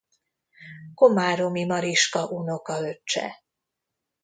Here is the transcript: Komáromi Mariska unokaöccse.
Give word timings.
Komáromi 0.93 1.65
Mariska 1.65 2.27
unokaöccse. 2.27 3.43